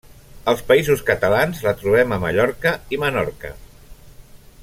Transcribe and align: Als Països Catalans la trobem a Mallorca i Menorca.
Als 0.53 0.61
Països 0.69 1.03
Catalans 1.09 1.61
la 1.67 1.73
trobem 1.83 2.17
a 2.17 2.19
Mallorca 2.25 2.73
i 2.97 3.01
Menorca. 3.05 3.55